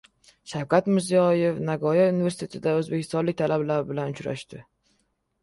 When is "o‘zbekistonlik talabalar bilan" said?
2.81-4.17